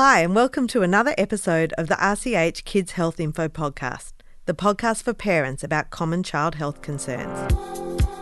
[0.00, 4.12] Hi, and welcome to another episode of the RCH Kids Health Info Podcast,
[4.46, 7.52] the podcast for parents about common child health concerns.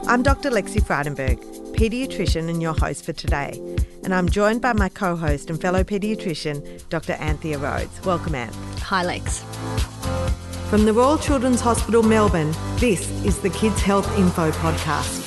[0.06, 0.48] I'm Dr.
[0.48, 1.36] Lexi Frydenberg,
[1.76, 3.60] paediatrician and your host for today,
[4.04, 7.12] and I'm joined by my co host and fellow paediatrician, Dr.
[7.12, 8.02] Anthea Rhodes.
[8.06, 8.54] Welcome, Anth.
[8.78, 9.40] Hi, Lex.
[10.70, 15.26] From the Royal Children's Hospital, Melbourne, this is the Kids Health Info Podcast.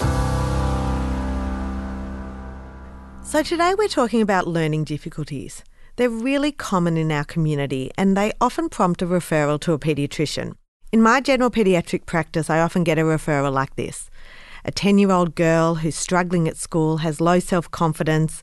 [3.24, 5.64] So, today we're talking about learning difficulties.
[6.00, 10.54] They're really common in our community and they often prompt a referral to a paediatrician.
[10.94, 14.10] In my general paediatric practice, I often get a referral like this
[14.64, 18.42] a 10 year old girl who's struggling at school, has low self confidence,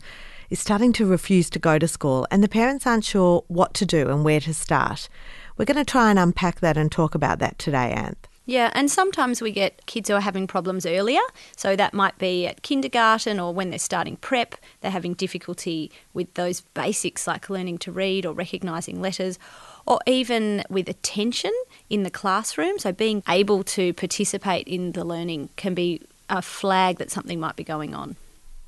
[0.51, 3.87] is starting to refuse to go to school, and the parents aren't sure what to
[3.87, 5.09] do and where to start.
[5.57, 8.26] We're going to try and unpack that and talk about that today, Anth.
[8.49, 11.21] Yeah, and sometimes we get kids who are having problems earlier.
[11.57, 16.33] So that might be at kindergarten or when they're starting prep, they're having difficulty with
[16.35, 19.39] those basics like learning to read or recognising letters,
[19.85, 21.53] or even with attention
[21.91, 22.79] in the classroom.
[22.79, 27.57] So being able to participate in the learning can be a flag that something might
[27.57, 28.17] be going on.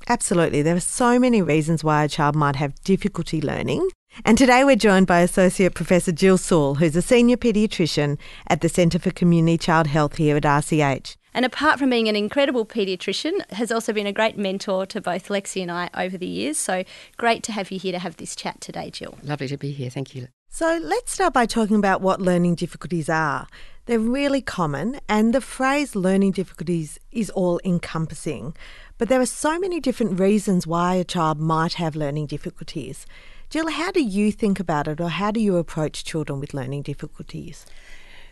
[0.09, 0.63] Absolutely.
[0.63, 3.89] There are so many reasons why a child might have difficulty learning.
[4.25, 8.69] And today we're joined by Associate Professor Jill Sewell, who's a senior paediatrician at the
[8.69, 11.17] Centre for Community Child Health here at RCH.
[11.33, 15.29] And apart from being an incredible paediatrician, has also been a great mentor to both
[15.29, 16.59] Lexi and I over the years.
[16.59, 16.83] So
[17.17, 19.17] great to have you here to have this chat today, Jill.
[19.23, 19.89] Lovely to be here.
[19.89, 20.29] Thank you.
[20.51, 23.47] So let's start by talking about what learning difficulties are.
[23.87, 28.57] They're really common, and the phrase learning difficulties is all encompassing.
[28.99, 33.07] But there are so many different reasons why a child might have learning difficulties.
[33.51, 36.83] Jill, how do you think about it, or how do you approach children with learning
[36.83, 37.65] difficulties?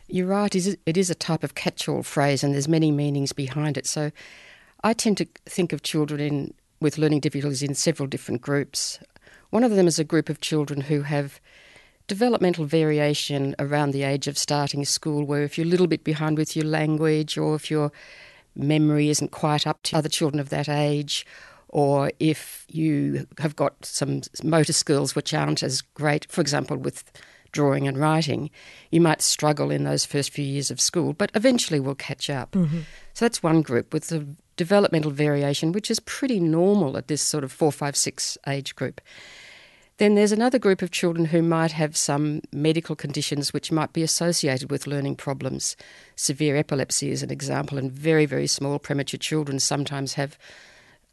[0.09, 3.79] You're right, it is a type of catch all phrase, and there's many meanings behind
[3.79, 3.87] it.
[3.87, 4.13] So
[4.85, 8.99] I tend to think of children in, with learning difficulties in several different groups.
[9.49, 11.41] One of them is a group of children who have
[12.09, 16.37] developmental variation around the age of starting school, where if you're a little bit behind
[16.37, 17.91] with your language, or if your
[18.55, 21.25] memory isn't quite up to other children of that age,
[21.69, 27.05] or if you have got some motor skills which aren't as great, for example, with
[27.53, 28.51] drawing and writing,
[28.91, 32.53] you might struggle in those first few years of school, but eventually will catch up.
[32.53, 32.81] Mm-hmm.
[33.15, 34.27] So that's one group with the
[34.57, 39.01] developmental variation, which is pretty normal at this sort of four, five, six age group.
[39.99, 44.03] Then there's another group of children who might have some medical conditions which might be
[44.03, 45.75] associated with learning problems.
[46.17, 50.39] Severe epilepsy is an example, and very, very small premature children sometimes have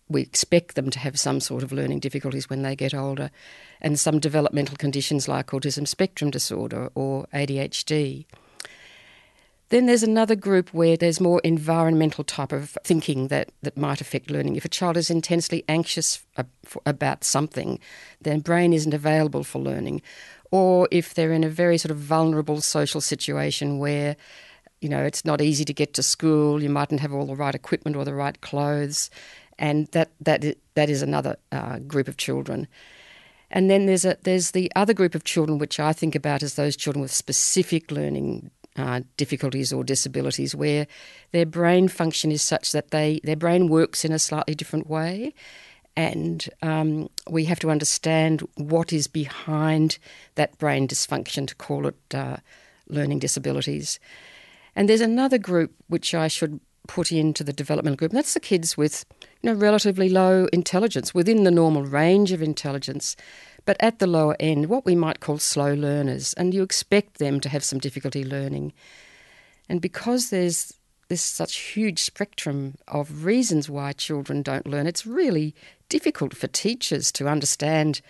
[0.09, 3.31] we expect them to have some sort of learning difficulties when they get older,
[3.81, 8.25] and some developmental conditions like autism spectrum disorder or ADHD.
[9.69, 14.29] Then there's another group where there's more environmental type of thinking that, that might affect
[14.29, 14.55] learning.
[14.55, 16.23] If a child is intensely anxious
[16.85, 17.79] about something,
[18.21, 20.03] their brain isn't available for learning.
[20.51, 24.15] Or if they're in a very sort of vulnerable social situation where
[24.83, 27.55] you know, it's not easy to get to school, you mightn't have all the right
[27.55, 29.09] equipment or the right clothes,
[29.59, 32.67] and that that that is another uh, group of children.
[33.49, 36.55] And then there's a there's the other group of children which I think about as
[36.55, 40.87] those children with specific learning uh, difficulties or disabilities, where
[41.31, 45.33] their brain function is such that they their brain works in a slightly different way,
[45.95, 49.99] and um, we have to understand what is behind
[50.35, 52.37] that brain dysfunction to call it uh,
[52.87, 53.99] learning disabilities.
[54.75, 58.39] And there's another group which I should put into the developmental group, and that's the
[58.39, 59.05] kids with
[59.43, 63.17] you know, relatively low intelligence, within the normal range of intelligence,
[63.65, 67.41] but at the lower end, what we might call slow learners, and you expect them
[67.41, 68.71] to have some difficulty learning.
[69.67, 70.73] And because there's
[71.09, 75.53] this such huge spectrum of reasons why children don't learn, it's really
[75.89, 78.01] difficult for teachers to understand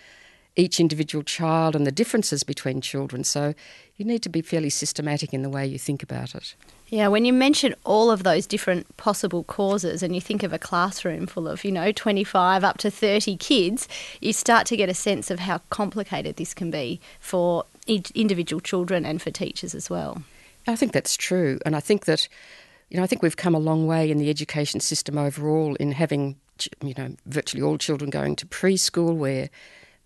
[0.56, 3.24] each individual child and the differences between children.
[3.24, 3.54] So
[3.96, 6.54] you need to be fairly systematic in the way you think about it.
[6.88, 10.58] Yeah, when you mention all of those different possible causes and you think of a
[10.58, 13.88] classroom full of, you know, 25 up to 30 kids,
[14.20, 19.04] you start to get a sense of how complicated this can be for individual children
[19.04, 20.22] and for teachers as well.
[20.66, 21.58] I think that's true.
[21.66, 22.28] And I think that,
[22.90, 25.92] you know, I think we've come a long way in the education system overall in
[25.92, 26.36] having,
[26.82, 29.50] you know, virtually all children going to preschool where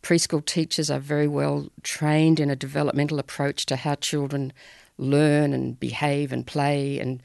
[0.02, 4.52] preschool teachers are very well trained in a developmental approach to how children
[4.96, 7.22] learn and behave and play and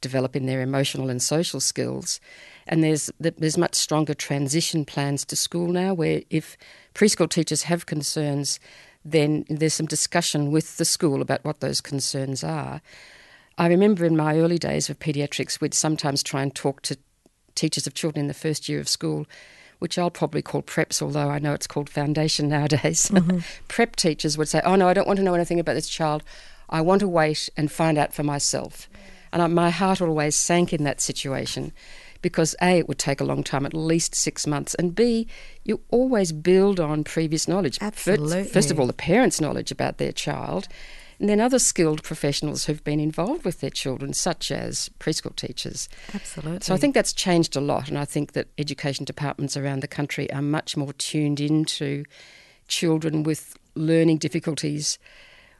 [0.00, 2.20] develop in their emotional and social skills.
[2.66, 6.56] And there's there's much stronger transition plans to school now, where if
[6.94, 8.58] preschool teachers have concerns,
[9.04, 12.80] then there's some discussion with the school about what those concerns are.
[13.58, 16.98] I remember in my early days of paediatrics, we'd sometimes try and talk to
[17.54, 19.26] teachers of children in the first year of school
[19.78, 23.10] which I'll probably call preps, although I know it's called foundation nowadays.
[23.10, 23.38] Mm-hmm.
[23.68, 26.22] Prep teachers would say, Oh, no, I don't want to know anything about this child.
[26.68, 28.88] I want to wait and find out for myself.
[29.32, 31.72] And I, my heart always sank in that situation
[32.22, 35.28] because A, it would take a long time, at least six months, and B,
[35.62, 37.78] you always build on previous knowledge.
[37.80, 38.42] Absolutely.
[38.42, 40.66] First, first of all, the parents' knowledge about their child,
[41.18, 45.88] and then other skilled professionals who've been involved with their children, such as preschool teachers.
[46.14, 46.60] Absolutely.
[46.60, 49.88] So I think that's changed a lot, and I think that education departments around the
[49.88, 52.04] country are much more tuned into
[52.68, 54.98] children with learning difficulties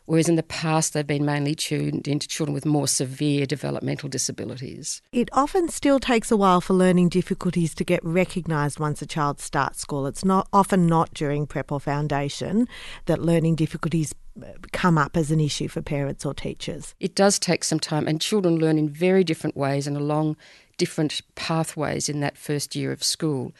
[0.06, 5.02] whereas in the past they've been mainly tuned into children with more severe developmental disabilities.
[5.12, 9.40] It often still takes a while for learning difficulties to get recognised once a child
[9.40, 10.06] starts school.
[10.06, 12.68] It's not often not during prep or foundation
[13.04, 16.94] that learning difficulties uh, come up as an issue for parents or teachers.
[17.00, 20.36] It does take some time, and children learn in very different ways and along
[20.76, 23.54] different pathways in that first year of school.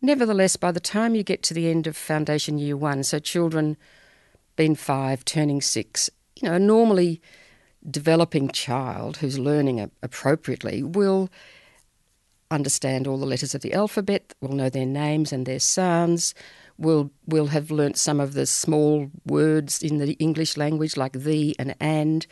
[0.00, 3.76] Nevertheless, by the time you get to the end of foundation year one, so children
[4.58, 7.22] been five, turning six, you know, a normally
[7.88, 11.30] developing child who's learning appropriately will
[12.50, 16.34] understand all the letters of the alphabet, will know their names and their sounds,
[16.76, 21.54] will will have learnt some of the small words in the English language like the
[21.58, 22.26] and and,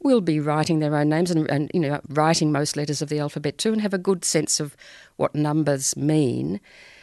[0.00, 3.20] will be writing their own names and, and you know writing most letters of the
[3.20, 4.76] alphabet too and have a good sense of
[5.16, 6.60] what numbers mean.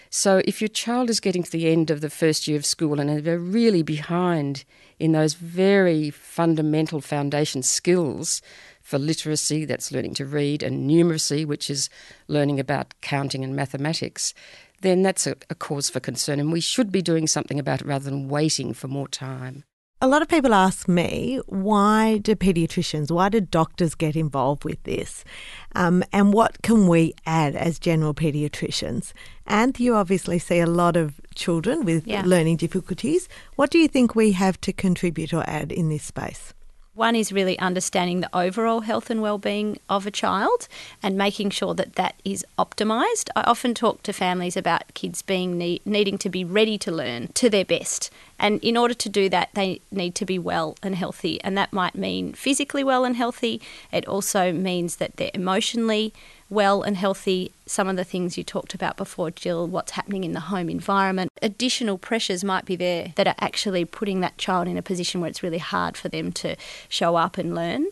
[0.10, 3.00] So if your child is getting to the end of the first year of school
[3.00, 4.64] and they're really behind
[5.00, 8.42] in those very fundamental foundation skills
[8.82, 11.90] for literacy, that's learning to read, and numeracy, which is
[12.28, 14.34] learning about counting and mathematics,
[14.82, 16.40] then that's a, a cause for concern.
[16.40, 19.64] And we should be doing something about it rather than waiting for more time.
[20.06, 24.84] A lot of people ask me, why do paediatricians, why do doctors get involved with
[24.84, 25.26] this?
[25.74, 29.14] Um, and what can we add as general paediatricians?
[29.48, 32.22] And you obviously see a lot of children with yeah.
[32.24, 33.28] learning difficulties.
[33.56, 36.54] What do you think we have to contribute or add in this space?
[36.94, 40.70] One is really understanding the overall health and well-being of a child
[41.04, 43.30] and making sure that that is optimised.
[43.36, 47.34] I often talk to families about kids being need, needing to be ready to learn
[47.34, 48.12] to their best.
[48.38, 51.42] And in order to do that, they need to be well and healthy.
[51.42, 53.62] And that might mean physically well and healthy.
[53.92, 56.14] It also means that they're emotionally
[56.50, 60.34] well and healthy, some of the things you talked about before, Jill, what's happening in
[60.34, 61.32] the home environment.
[61.42, 65.30] Additional pressures might be there that are actually putting that child in a position where
[65.30, 66.56] it's really hard for them to
[66.88, 67.88] show up and learn.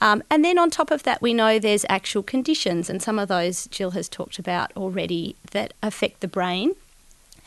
[0.00, 3.28] Um, and then on top of that, we know there's actual conditions, and some of
[3.28, 6.74] those Jill has talked about already that affect the brain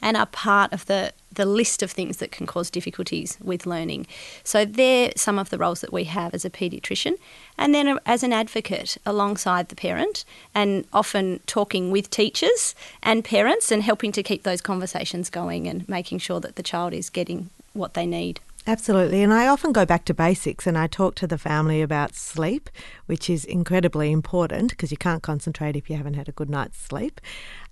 [0.01, 4.07] and are part of the the list of things that can cause difficulties with learning.
[4.44, 7.15] So they're some of the roles that we have as a paediatrician,
[7.57, 13.71] and then as an advocate alongside the parent, and often talking with teachers and parents
[13.71, 17.50] and helping to keep those conversations going and making sure that the child is getting
[17.74, 18.39] what they need.
[18.65, 19.21] Absolutely.
[19.21, 22.69] And I often go back to basics and I talk to the family about sleep,
[23.07, 26.80] which is incredibly important because you can't concentrate if you haven't had a good night's
[26.80, 27.19] sleep.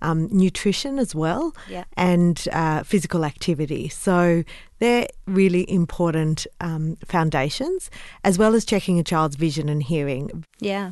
[0.02, 1.84] Um, nutrition as well, yeah.
[1.96, 3.88] and uh, physical activity.
[3.88, 4.42] So
[4.82, 7.88] they're really important um, foundations,
[8.24, 10.44] as well as checking a child's vision and hearing.
[10.58, 10.90] Yeah.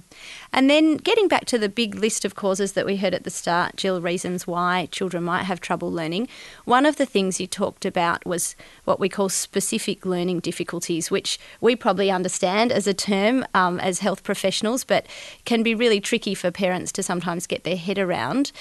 [0.53, 3.31] And then getting back to the big list of causes that we heard at the
[3.31, 6.29] start, Jill, reasons why children might have trouble learning.
[6.67, 8.55] One of the things you talked about was
[8.85, 13.99] what we call specific learning difficulties, which we probably understand as a term um, as
[13.99, 15.05] health professionals, but
[15.44, 18.53] can be really tricky for parents to sometimes get their head around.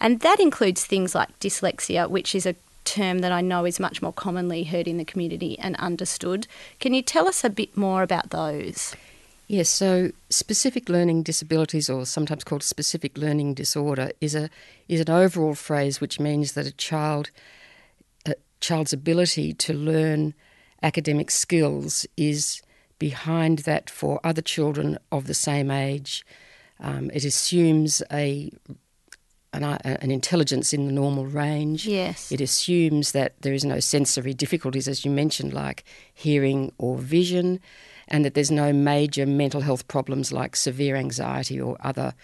[0.00, 2.54] And that includes things like dyslexia, which is a
[2.88, 6.46] term that I know is much more commonly heard in the community and understood.
[6.80, 8.94] Can you tell us a bit more about those?
[9.46, 14.50] Yes, so specific learning disabilities, or sometimes called specific learning disorder, is a
[14.88, 17.30] is an overall phrase which means that a child
[18.26, 20.34] a child's ability to learn
[20.82, 22.62] academic skills is
[22.98, 26.26] behind that for other children of the same age.
[26.80, 28.52] Um, it assumes a
[29.52, 31.86] an, uh, an, intelligence in the normal range.
[31.86, 32.30] Yes.
[32.30, 37.60] It assumes that there is no sensory difficulties, as you mentioned, like hearing or vision,
[38.08, 42.14] and that there's no major mental health problems like severe anxiety or other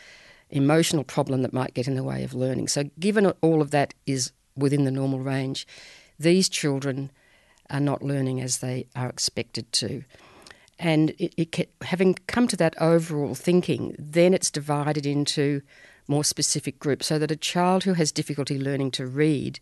[0.50, 2.68] emotional problem that might get in the way of learning.
[2.68, 5.66] So, given all of that is within the normal range,
[6.18, 7.10] these children
[7.70, 10.04] are not learning as they are expected to.
[10.78, 15.62] And it, it, having come to that overall thinking, then it's divided into
[16.08, 19.60] more specific groups so that a child who has difficulty learning to read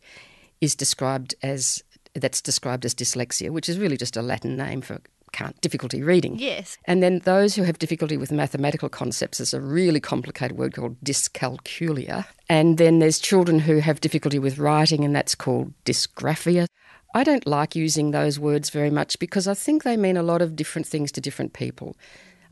[0.61, 1.82] is described as
[2.14, 5.00] that's described as dyslexia, which is really just a Latin name for
[5.32, 6.38] can't difficulty reading.
[6.38, 6.78] Yes.
[6.84, 11.00] And then those who have difficulty with mathematical concepts is a really complicated word called
[11.00, 12.26] dyscalculia.
[12.49, 16.66] And then there's children who have difficulty with writing, and that's called dysgraphia.
[17.14, 20.42] I don't like using those words very much because I think they mean a lot
[20.42, 21.96] of different things to different people.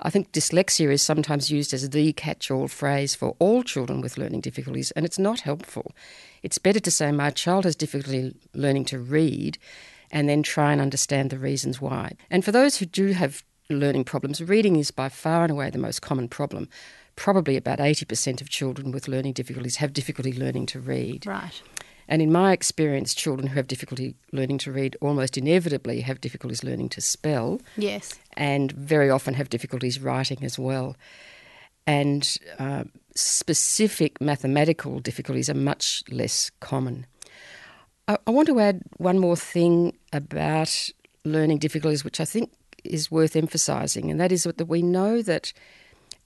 [0.02, 4.16] I think dyslexia is sometimes used as the catch all phrase for all children with
[4.16, 5.92] learning difficulties, and it's not helpful.
[6.42, 9.59] It's better to say, My child has difficulty learning to read,
[10.11, 12.12] and then try and understand the reasons why.
[12.30, 15.78] And for those who do have learning problems, reading is by far and away the
[15.78, 16.69] most common problem.
[17.16, 21.26] Probably about 80% of children with learning difficulties have difficulty learning to read.
[21.26, 21.62] Right.
[22.11, 26.64] And in my experience, children who have difficulty learning to read almost inevitably have difficulties
[26.64, 27.61] learning to spell.
[27.76, 28.19] Yes.
[28.37, 30.97] And very often have difficulties writing as well.
[31.87, 37.07] And uh, specific mathematical difficulties are much less common.
[38.09, 40.90] I, I want to add one more thing about
[41.25, 42.50] learning difficulties, which I think
[42.83, 45.52] is worth emphasising, and that is that we know that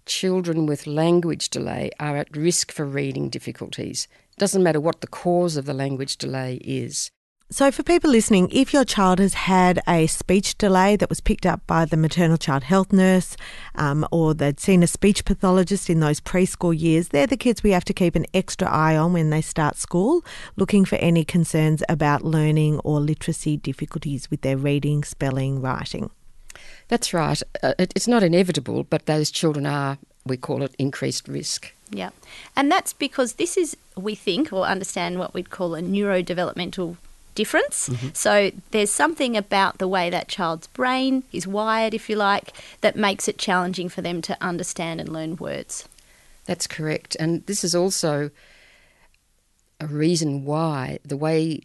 [0.07, 4.07] children with language delay are at risk for reading difficulties.
[4.38, 7.11] Doesn't matter what the cause of the language delay is.
[7.50, 11.45] So, for people listening, if your child has had a speech delay that was picked
[11.45, 13.37] up by the maternal child health nurse,
[13.75, 17.71] um, or they'd seen a speech pathologist in those preschool years, they're the kids we
[17.71, 20.25] have to keep an extra eye on when they start school,
[20.57, 26.11] looking for any concerns about learning or literacy difficulties with their reading, spelling, writing.
[26.88, 27.41] That's right.
[27.62, 31.73] Uh, it's not inevitable, but those children are, we call it, increased risk.
[31.90, 32.11] Yeah.
[32.57, 36.97] And that's because this is, we think, or understand what we'd call a neurodevelopmental
[37.35, 37.88] difference.
[37.88, 38.09] Mm-hmm.
[38.14, 42.97] So there's something about the way that child's brain is wired, if you like, that
[42.97, 45.88] makes it challenging for them to understand and learn words.
[46.47, 47.16] That's correct.
[47.19, 48.31] And this is also
[49.81, 51.62] a reason why the way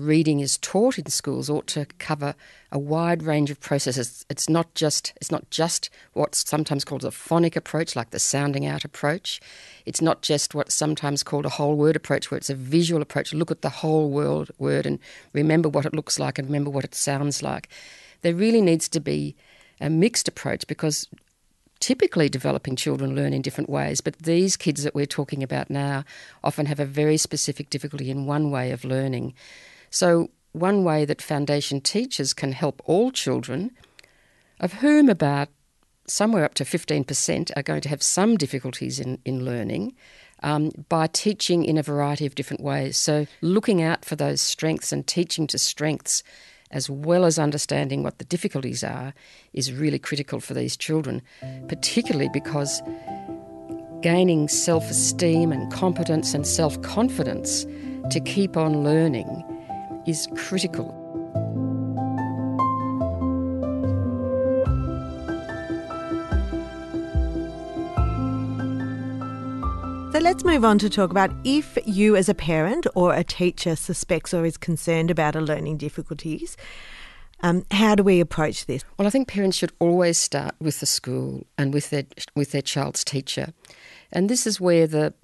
[0.00, 2.34] reading is taught in schools ought to cover
[2.72, 4.24] a wide range of processes.
[4.28, 8.66] It's not just it's not just what's sometimes called a phonic approach, like the sounding
[8.66, 9.40] out approach.
[9.86, 13.32] It's not just what's sometimes called a whole word approach, where it's a visual approach.
[13.32, 14.98] Look at the whole world word and
[15.32, 17.68] remember what it looks like and remember what it sounds like.
[18.22, 19.36] There really needs to be
[19.80, 21.08] a mixed approach because
[21.80, 26.04] typically developing children learn in different ways, but these kids that we're talking about now
[26.44, 29.34] often have a very specific difficulty in one way of learning.
[29.90, 33.70] So, one way that foundation teachers can help all children,
[34.58, 35.48] of whom about
[36.06, 39.94] somewhere up to 15% are going to have some difficulties in, in learning,
[40.42, 42.96] um, by teaching in a variety of different ways.
[42.96, 46.22] So, looking out for those strengths and teaching to strengths
[46.70, 49.12] as well as understanding what the difficulties are
[49.52, 51.20] is really critical for these children,
[51.68, 52.80] particularly because
[54.02, 57.66] gaining self esteem and competence and self confidence
[58.10, 59.44] to keep on learning
[60.10, 60.88] is critical.
[70.12, 73.76] So let's move on to talk about if you, as a parent or a teacher,
[73.76, 76.56] suspects or is concerned about a learning difficulties.
[77.42, 78.84] Um, how do we approach this?
[78.98, 82.62] Well, I think parents should always start with the school and with their with their
[82.62, 83.54] child's teacher,
[84.12, 85.14] and this is where the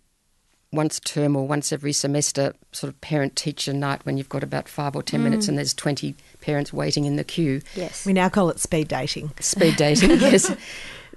[0.72, 4.68] once term or once every semester sort of parent teacher night when you've got about
[4.68, 5.24] five or ten mm.
[5.24, 7.62] minutes and there's 20 parents waiting in the queue.
[7.74, 8.04] Yes.
[8.04, 9.32] We now call it speed dating.
[9.40, 10.54] Speed dating, yes.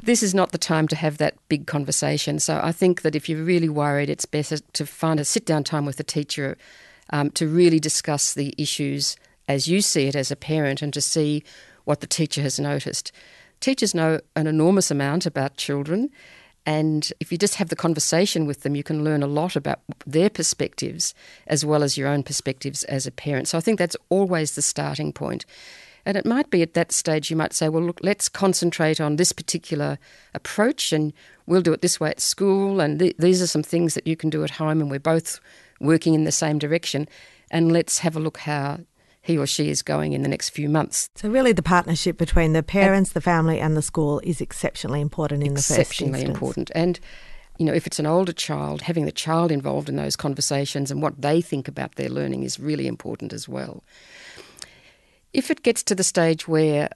[0.01, 2.39] This is not the time to have that big conversation.
[2.39, 5.65] So I think that if you're really worried, it's better to find a sit down
[5.65, 6.57] time with the teacher
[7.09, 11.01] um, to really discuss the issues as you see it as a parent and to
[11.01, 11.43] see
[11.83, 13.11] what the teacher has noticed.
[13.59, 16.09] Teachers know an enormous amount about children.
[16.65, 19.79] And if you just have the conversation with them, you can learn a lot about
[20.05, 21.13] their perspectives
[21.47, 23.47] as well as your own perspectives as a parent.
[23.47, 25.45] So I think that's always the starting point.
[26.05, 29.15] And it might be at that stage you might say, well, look, let's concentrate on
[29.15, 29.99] this particular
[30.33, 31.13] approach and
[31.45, 32.79] we'll do it this way at school.
[32.79, 35.39] And th- these are some things that you can do at home, and we're both
[35.79, 37.07] working in the same direction.
[37.51, 38.79] And let's have a look how
[39.29, 41.07] he or she is going in the next few months.
[41.15, 45.43] So, really, the partnership between the parents, the family, and the school is exceptionally important
[45.43, 46.71] in the first Exceptionally important.
[46.73, 46.99] And
[47.59, 51.01] you know, if it's an older child, having the child involved in those conversations and
[51.01, 53.83] what they think about their learning is really important as well.
[55.33, 56.89] If it gets to the stage where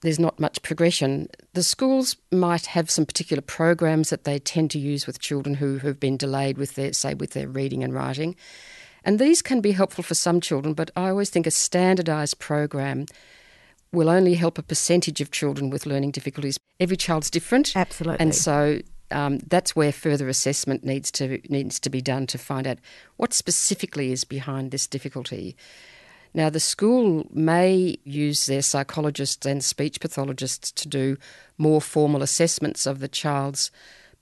[0.00, 4.78] there's not much progression, the schools might have some particular programs that they tend to
[4.78, 8.34] use with children who have been delayed with their, say, with their reading and writing.
[9.06, 13.06] And these can be helpful for some children, but I always think a standardised program
[13.92, 16.58] will only help a percentage of children with learning difficulties.
[16.80, 17.76] Every child's different.
[17.76, 18.18] Absolutely.
[18.18, 18.80] And so
[19.12, 22.78] um, that's where further assessment needs to needs to be done to find out
[23.16, 25.56] what specifically is behind this difficulty.
[26.34, 31.16] Now, the school may use their psychologists and speech pathologists to do
[31.56, 33.70] more formal assessments of the child's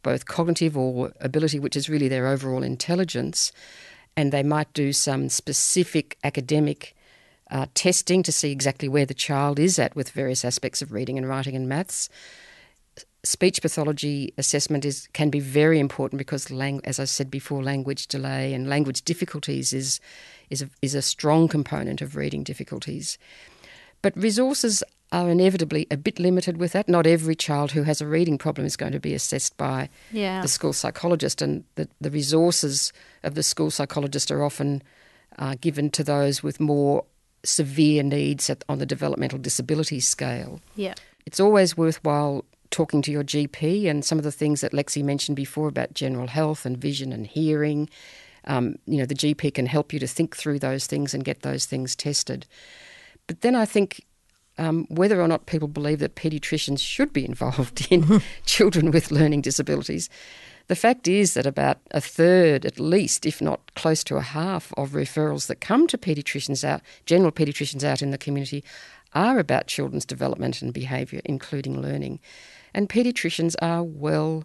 [0.03, 3.51] both cognitive or ability, which is really their overall intelligence,
[4.17, 6.95] and they might do some specific academic
[7.51, 11.19] uh, testing to see exactly where the child is at with various aspects of reading
[11.19, 12.09] and writing and maths.
[13.23, 18.07] Speech pathology assessment is can be very important because, lang- as I said before, language
[18.07, 19.99] delay and language difficulties is
[20.51, 23.19] is a, is a strong component of reading difficulties.
[24.03, 24.83] But resources
[25.23, 26.89] are inevitably a bit limited with that.
[26.89, 30.43] Not every child who has a reading problem is going to be assessed by yeah.
[30.43, 32.93] the school psychologist, and the, the resources
[33.23, 34.83] of the school psychologist are often
[35.39, 37.05] uh, given to those with more
[37.45, 40.61] severe needs at, on the developmental disability scale.
[40.75, 40.95] Yeah.
[41.27, 45.37] It's always worthwhile talking to your GP and some of the things that Lexi mentioned
[45.37, 47.89] before about general health and vision and hearing.
[48.47, 51.43] Um, you know, the GP can help you to think through those things and get
[51.43, 52.47] those things tested.
[53.29, 54.05] But then I think
[54.59, 59.43] um, whether or not people believe that paediatricians should be involved in children with learning
[59.43, 60.09] disabilities,
[60.67, 64.73] the fact is that about a third, at least, if not close to a half,
[64.79, 68.65] of referrals that come to paediatricians out, general paediatricians out in the community,
[69.15, 72.19] are about children's development and behaviour, including learning.
[72.73, 74.45] And paediatricians are well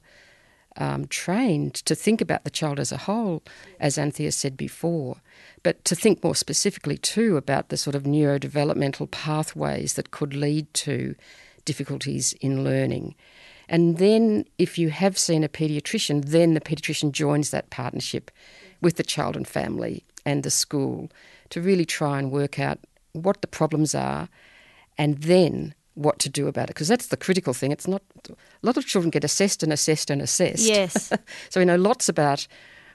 [0.78, 3.44] um, trained to think about the child as a whole,
[3.80, 5.18] as Anthea said before,
[5.64, 10.74] but to think more specifically too about the sort of neurodevelopmental pathways that could lead
[10.76, 11.16] to
[11.66, 13.16] difficulties in learning.
[13.68, 18.32] And then, if you have seen a paediatrician, then the paediatrician joins that partnership
[18.82, 21.12] with the child and family and the school
[21.50, 22.80] to really try and work out
[23.14, 24.30] what the problems are
[25.00, 28.36] and then what to do about it because that's the critical thing it's not a
[28.62, 31.12] lot of children get assessed and assessed and assessed Yes.
[31.50, 32.48] so we know lots about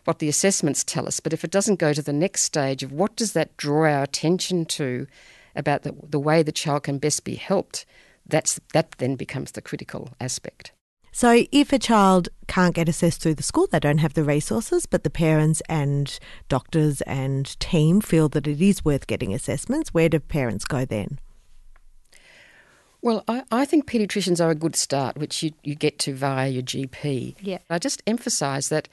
[0.05, 2.93] what the assessments tell us but if it doesn't go to the next stage of
[2.93, 5.07] what does that draw our attention to
[5.55, 7.85] about the, the way the child can best be helped
[8.27, 10.73] that's that then becomes the critical aspect
[11.13, 14.85] So, if a child can't get assessed through the school, they don't have the resources,
[14.85, 16.19] but the parents and
[16.49, 21.21] doctors and team feel that it is worth getting assessments, where do parents go then?
[23.05, 26.49] Well, I, I think paediatricians are a good start, which you, you get to via
[26.49, 27.35] your GP.
[27.39, 27.59] Yeah.
[27.69, 28.89] I just emphasise that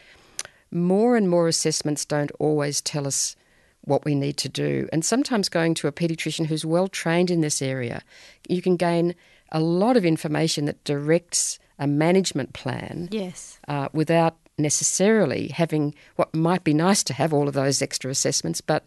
[0.70, 3.38] more and more assessments don't always tell us
[3.86, 4.90] what we need to do.
[4.92, 8.02] And sometimes going to a paediatrician who's well trained in this area,
[8.50, 9.16] you can gain
[9.50, 13.60] a lot of information that directs a management plan Yes.
[13.70, 18.60] uh, without necessarily having what might be nice to have all of those extra assessments,
[18.60, 18.86] but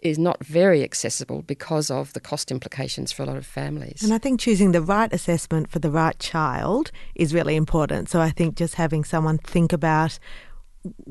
[0.00, 4.02] is not very accessible because of the cost implications for a lot of families.
[4.02, 8.08] And I think choosing the right assessment for the right child is really important.
[8.08, 10.18] So, I think just having someone think about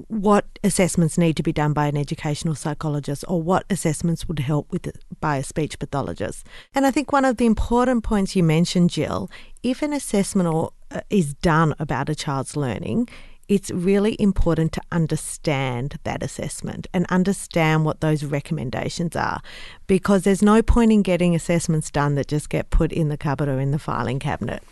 [0.07, 4.71] what assessments need to be done by an educational psychologist or what assessments would help
[4.71, 6.45] with by a speech pathologist.
[6.73, 9.29] And I think one of the important points you mentioned, Jill,
[9.63, 13.09] if an assessment or, uh, is done about a child's learning,
[13.47, 19.41] it's really important to understand that assessment and understand what those recommendations are
[19.87, 23.47] because there's no point in getting assessments done that just get put in the cupboard
[23.47, 24.63] or in the filing cabinet.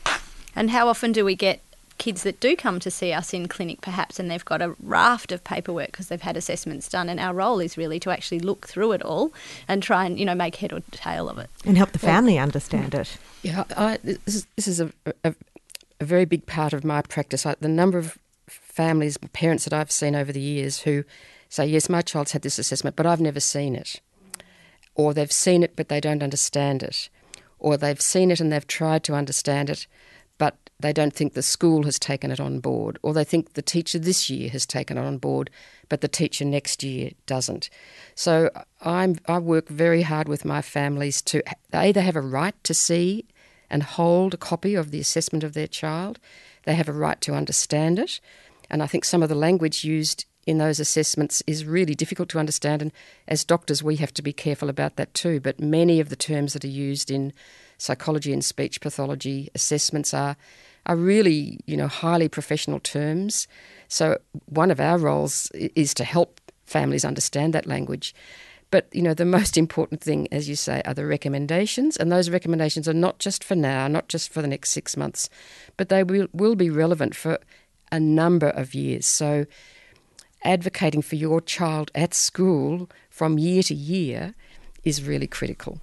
[0.55, 1.61] And how often do we get
[1.97, 5.31] kids that do come to see us in clinic perhaps and they've got a raft
[5.31, 8.67] of paperwork because they've had assessments done and our role is really to actually look
[8.67, 9.31] through it all
[9.67, 12.37] and try and you know make head or tail of it And help the family
[12.37, 13.17] understand it.
[13.43, 14.91] Yeah, I, this is, this is a,
[15.23, 15.33] a,
[16.01, 17.45] a very big part of my practice.
[17.45, 18.17] I, the number of
[18.75, 21.03] families, parents that I've seen over the years who
[21.49, 24.01] say, Yes, my child's had this assessment, but I've never seen it.
[24.95, 27.09] Or they've seen it, but they don't understand it.
[27.59, 29.87] Or they've seen it and they've tried to understand it,
[30.37, 32.99] but they don't think the school has taken it on board.
[33.01, 35.49] Or they think the teacher this year has taken it on board,
[35.87, 37.69] but the teacher next year doesn't.
[38.13, 38.49] So
[38.81, 41.41] I'm, I work very hard with my families to
[41.73, 43.25] either have a right to see
[43.69, 46.19] and hold a copy of the assessment of their child,
[46.65, 48.19] they have a right to understand it.
[48.69, 52.39] And I think some of the language used in those assessments is really difficult to
[52.39, 52.81] understand.
[52.81, 52.91] And
[53.27, 55.39] as doctors, we have to be careful about that too.
[55.39, 57.33] But many of the terms that are used in
[57.77, 60.35] psychology and speech pathology assessments are
[60.87, 63.47] are really, you know, highly professional terms.
[63.87, 68.13] So one of our roles is to help families understand that language.
[68.71, 72.29] But you know, the most important thing, as you say, are the recommendations, and those
[72.29, 75.29] recommendations are not just for now, not just for the next six months,
[75.77, 77.39] but they will, will be relevant for
[77.95, 79.05] a number of years.
[79.05, 79.45] So,
[80.43, 84.35] advocating for your child at school from year to year
[84.83, 85.79] is really critical.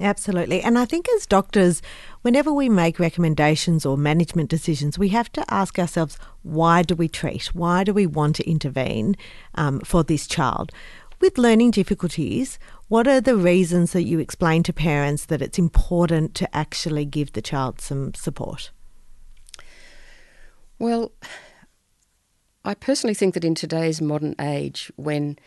[0.00, 0.60] Absolutely.
[0.60, 1.80] And I think as doctors,
[2.22, 7.08] whenever we make recommendations or management decisions, we have to ask ourselves why do we
[7.08, 7.46] treat?
[7.54, 9.16] Why do we want to intervene
[9.54, 10.72] um, for this child?
[11.20, 16.34] With learning difficulties, what are the reasons that you explain to parents that it's important
[16.34, 18.70] to actually give the child some support?
[20.78, 21.12] Well,
[22.64, 25.38] I personally think that in today's modern age, when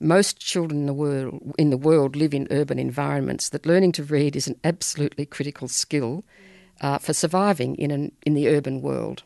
[0.00, 4.04] most children in the world in the world live in urban environments, that learning to
[4.04, 6.24] read is an absolutely critical skill
[6.80, 9.22] uh, for surviving in an in the urban world.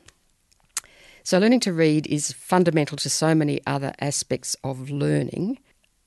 [1.22, 5.58] So, learning to read is fundamental to so many other aspects of learning.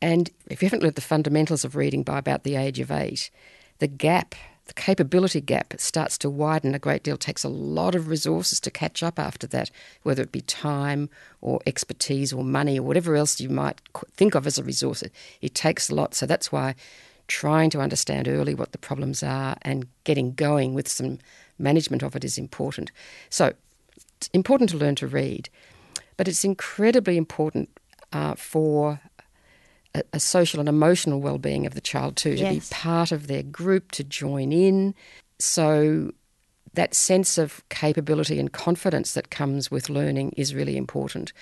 [0.01, 3.29] And if you haven't learned the fundamentals of reading by about the age of eight,
[3.77, 4.33] the gap
[4.71, 7.15] the capability gap starts to widen a great deal.
[7.15, 9.69] It takes a lot of resources to catch up after that,
[10.03, 11.09] whether it be time
[11.41, 13.81] or expertise or money or whatever else you might
[14.13, 15.03] think of as a resource.
[15.41, 16.15] It takes a lot.
[16.15, 16.75] So that's why
[17.27, 21.19] trying to understand early what the problems are and getting going with some
[21.59, 22.93] management of it is important.
[23.29, 23.51] So
[24.15, 25.49] it's important to learn to read,
[26.15, 27.67] but it's incredibly important
[28.13, 29.01] uh, for
[29.95, 33.43] a, a social and emotional well-being of the child too, to be part of their
[33.43, 34.93] group, to join in.
[35.39, 36.11] So
[36.73, 41.33] that sense of capability and confidence that comes with learning is really important.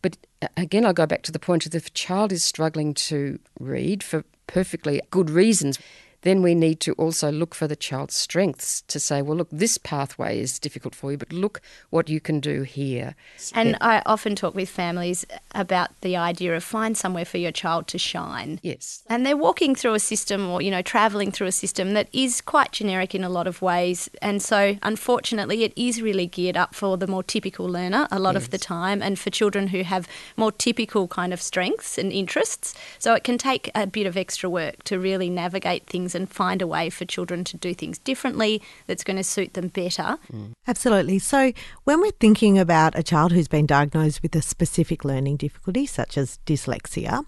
[0.00, 0.16] But
[0.56, 4.02] again, I'll go back to the point that if a child is struggling to read
[4.02, 5.78] for perfectly good reasons,
[6.22, 9.78] then we need to also look for the child's strengths to say, well, look, this
[9.78, 13.14] pathway is difficult for you, but look what you can do here.
[13.54, 13.76] And yeah.
[13.80, 17.98] I often talk with families about the idea of find somewhere for your child to
[17.98, 18.58] shine.
[18.62, 19.04] Yes.
[19.08, 22.40] And they're walking through a system or, you know, travelling through a system that is
[22.40, 24.10] quite generic in a lot of ways.
[24.20, 28.34] And so, unfortunately, it is really geared up for the more typical learner a lot
[28.34, 28.44] yes.
[28.44, 32.74] of the time and for children who have more typical kind of strengths and interests.
[32.98, 36.30] So, it can take a bit of extra work to really navigate things things and
[36.30, 40.18] find a way for children to do things differently that's going to suit them better.
[40.32, 40.52] Mm.
[40.66, 41.18] Absolutely.
[41.18, 41.52] So,
[41.84, 46.16] when we're thinking about a child who's been diagnosed with a specific learning difficulty, such
[46.16, 47.24] as dyslexia,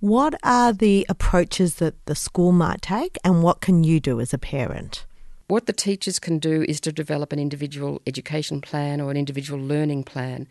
[0.00, 4.34] what are the approaches that the school might take, and what can you do as
[4.34, 5.06] a parent?
[5.48, 9.60] What the teachers can do is to develop an individual education plan or an individual
[9.60, 10.48] learning plan,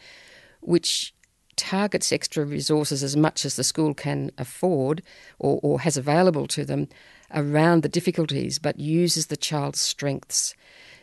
[0.62, 1.14] which
[1.56, 5.02] targets extra resources as much as the school can afford
[5.40, 6.88] or, or has available to them
[7.34, 10.54] around the difficulties, but uses the child's strengths.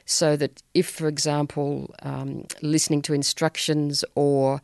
[0.05, 4.61] So that if, for example, um, listening to instructions or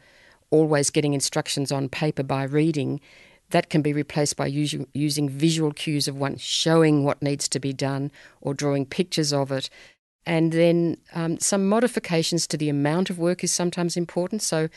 [0.51, 3.01] always getting instructions on paper by reading,
[3.51, 7.61] that can be replaced by using, using visual cues of one showing what needs to
[7.61, 9.71] be done or drawing pictures of it.
[10.25, 14.43] And then um, some modifications to the amount of work is sometimes important.
[14.43, 14.69] So,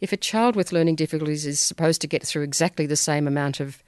[0.00, 3.60] if a child with learning difficulties is supposed to get through exactly the same amount
[3.60, 3.84] of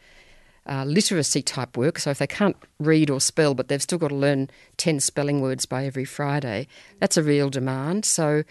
[0.67, 1.99] uh, literacy type work.
[1.99, 5.41] So if they can't read or spell, but they've still got to learn 10 spelling
[5.41, 6.67] words by every Friday,
[7.01, 8.05] that's a real demand.
[8.05, 8.45] So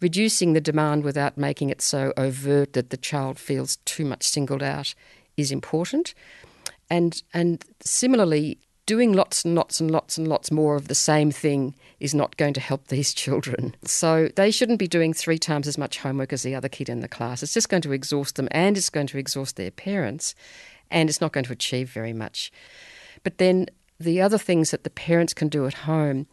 [0.00, 4.62] reducing the demand without making it so overt that the child feels too much singled
[4.62, 4.94] out
[5.36, 6.14] is important.
[6.90, 11.30] And, and similarly, doing lots and lots and lots and lots more of the same
[11.30, 13.76] thing is not going to help these children.
[13.84, 17.00] So they shouldn't be doing three times as much homework as the other kid in
[17.00, 17.42] the class.
[17.42, 20.34] It's just going to exhaust them and it's going to exhaust their parents
[20.90, 22.52] and it's not going to achieve very much.
[23.22, 23.66] But then
[23.98, 26.26] the other things that the parents can do at home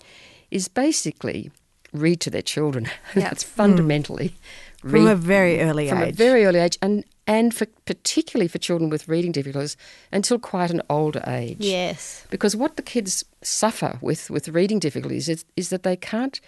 [0.51, 1.51] is basically
[1.91, 2.89] read to their children.
[3.15, 4.35] That's fundamentally
[4.83, 4.91] mm.
[4.91, 6.15] from a very early from age.
[6.15, 9.77] From a very early age, and and for particularly for children with reading difficulties
[10.11, 11.57] until quite an older age.
[11.59, 16.39] Yes, because what the kids suffer with with reading difficulties is, is that they can't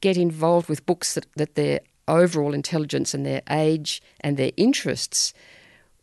[0.00, 5.32] get involved with books that, that their overall intelligence and their age and their interests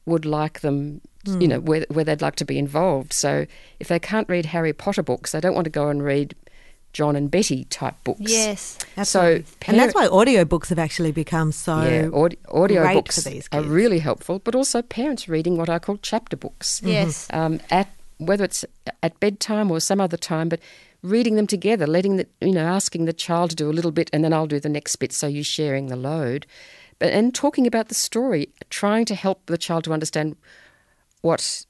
[0.06, 1.42] would like them mm.
[1.42, 3.14] you know, where, where they'd like to be involved.
[3.14, 3.46] So
[3.80, 6.36] if they can't read Harry Potter books, they don't want to go and read
[6.94, 8.22] John and Betty type books.
[8.22, 9.44] Yes, absolutely.
[9.44, 14.00] So and that's why audiobooks have actually become so yeah, audi- audio books are really
[14.00, 16.82] helpful, but also parents reading what I call chapter books.
[16.84, 18.64] Yes, um, at whether it's
[19.02, 20.60] at bedtime or some other time, but
[21.02, 24.12] reading them together, letting the you know asking the child to do a little bit,
[24.14, 26.46] and then I'll do the next bit, so you're sharing the load,
[26.93, 30.36] but and talking about the story, trying to help the child to understand
[31.22, 31.66] what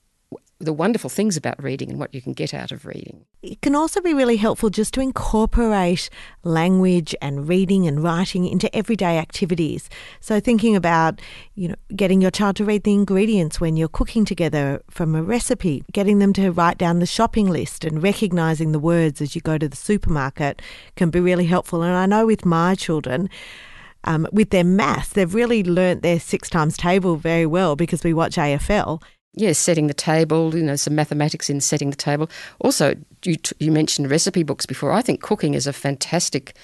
[0.60, 3.26] the wonderful things about reading and what you can get out of reading.
[3.41, 6.10] It can also be really helpful just to incorporate
[6.43, 9.89] language and reading and writing into everyday activities.
[10.22, 11.19] So thinking about,
[11.56, 15.24] you know, getting your child to read the ingredients when you're cooking together from a
[15.24, 19.41] recipe, getting them to write down the shopping list and recognizing the words as you
[19.41, 20.62] go to the supermarket
[20.96, 21.82] can be really helpful.
[21.82, 23.30] And I know with my children,
[24.06, 28.13] um, with their maths, they've really learnt their six times table very well because we
[28.13, 29.02] watch AFL
[29.34, 32.30] yes, setting the table, you know, some mathematics in setting the table.
[32.60, 34.92] Also, you, you mentioned recipe books before.
[34.92, 36.56] I think cooking is a fantastic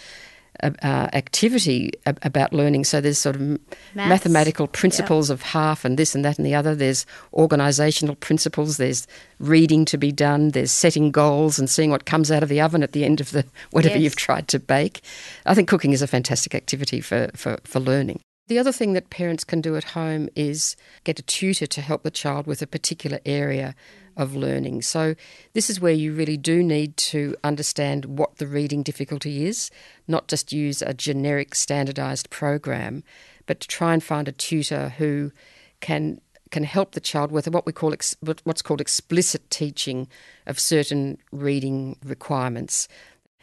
[0.63, 2.83] uh, activity about learning.
[2.83, 3.59] So there's sort of Maths.
[3.95, 6.75] mathematical principles of half and this and that and the other.
[6.75, 8.77] There's organisational principles.
[8.77, 9.07] There's
[9.39, 10.49] reading to be done.
[10.49, 13.31] There's setting goals and seeing what comes out of the oven at the end of
[13.31, 14.03] the whatever Yes.
[14.03, 15.01] you've tried to bake.
[15.45, 18.21] I think cooking is a fantastic activity for, for, for learning.
[18.47, 22.01] The other thing that parents can do at home is get a tutor to help
[22.01, 23.75] the child with a particular area
[24.19, 24.81] of learning.
[24.81, 25.15] So,
[25.53, 29.71] this is where you really do need to understand what the reading difficulty is,
[30.07, 33.03] not just use a generic standardized program,
[33.47, 35.31] but to try and find a tutor who
[35.79, 40.07] can can help the child with what we call ex, what's called explicit teaching
[40.47, 42.87] of certain reading requirements.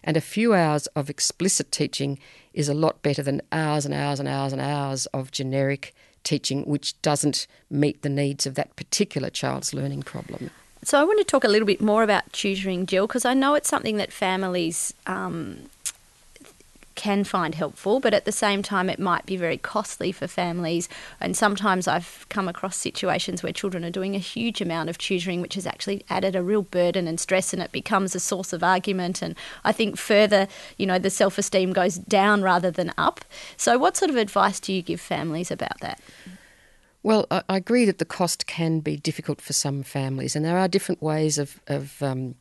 [0.05, 2.19] And a few hours of explicit teaching
[2.53, 6.65] is a lot better than hours and hours and hours and hours of generic teaching,
[6.65, 10.51] which doesn't meet the needs of that particular child's learning problem.
[10.87, 13.55] So I want to talk a little bit more about tutoring, Jill, because I know
[13.55, 15.63] it's something that families um,
[16.95, 20.89] can find helpful, but at the same time, it might be very costly for families.
[21.21, 25.41] And sometimes I've come across situations where children are doing a huge amount of tutoring,
[25.41, 28.63] which has actually added a real burden and stress, and it becomes a source of
[28.63, 29.23] argument.
[29.23, 30.47] And I think further,
[30.77, 33.25] you know, the self esteem goes down rather than up.
[33.57, 36.01] So, what sort of advice do you give families about that?
[37.07, 40.59] Well, I, I agree that the cost can be difficult for some families, and there
[40.59, 42.35] are different ways of, of um,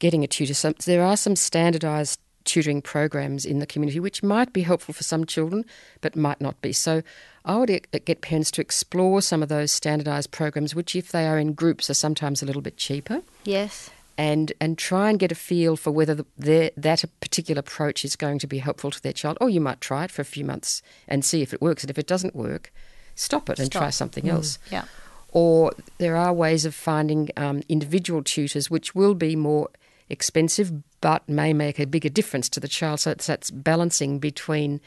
[0.00, 0.52] getting a tutor.
[0.52, 5.04] So there are some standardised tutoring programs in the community which might be helpful for
[5.04, 5.64] some children
[6.00, 6.72] but might not be.
[6.72, 7.02] So
[7.44, 11.28] I would e- get parents to explore some of those standardised programs which if they
[11.28, 13.90] are in groups are sometimes a little bit cheaper Yes.
[14.18, 18.16] and and try and get a feel for whether the, their, that particular approach is
[18.16, 20.44] going to be helpful to their child or you might try it for a few
[20.44, 22.72] months and see if it works and if it doesn't work
[23.14, 23.92] stop it and try Stop.
[23.92, 24.84] something else Yeah.
[25.32, 29.68] or there are ways of finding um, individual tutors which will be more
[30.08, 33.00] expensive but may make a bigger difference to the child.
[33.00, 34.80] So it's that's balancing between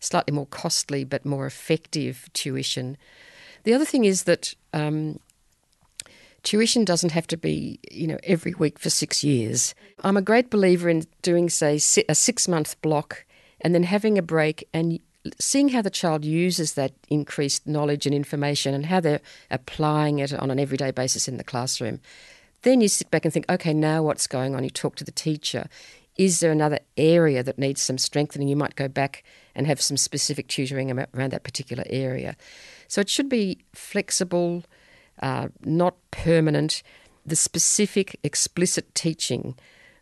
[0.00, 2.96] slightly more costly but more effective tuition.
[3.64, 5.18] The other thing is that um,
[6.42, 9.74] tuition doesn't have to be, you know, every week for six years.
[10.02, 11.76] I'm a great believer in doing, say,
[12.08, 13.24] a six month block
[13.60, 15.00] and then having a break and
[15.38, 20.32] seeing how the child uses that increased knowledge and information and how they're applying it
[20.32, 22.00] on an everyday basis in the classroom.
[22.62, 24.64] Then you sit back and think, okay, now what's going on?
[24.64, 25.68] You talk to the teacher.
[26.16, 28.48] Is there another area that needs some strengthening?
[28.48, 32.36] You might go back and have some specific tutoring around that particular area.
[32.88, 34.64] So it should be flexible,
[35.20, 36.82] uh, not permanent.
[37.26, 39.56] The specific, explicit teaching,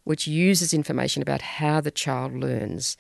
[0.05, 2.97] which uses information about how the child learns,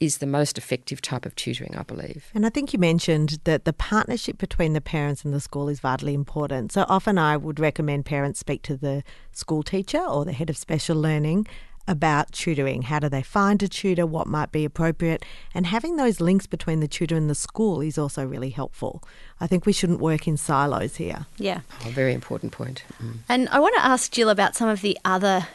[0.00, 2.30] is the most effective type of tutoring, I believe.
[2.34, 5.80] And I think you mentioned that the partnership between the parents and the school is
[5.80, 6.72] vitally important.
[6.72, 10.56] So often I would recommend parents speak to the school teacher or the head of
[10.56, 11.46] special learning
[11.88, 12.82] about tutoring.
[12.82, 14.06] How do they find a tutor?
[14.06, 15.24] What might be appropriate?
[15.54, 19.02] And having those links between the tutor and the school is also really helpful.
[19.40, 21.26] I think we shouldn't work in silos here.
[21.38, 21.62] Yeah.
[21.86, 22.84] A very important point.
[23.02, 23.18] Mm.
[23.28, 25.48] And I want to ask Jill about some of the other